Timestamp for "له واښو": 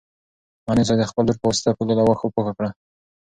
1.99-2.33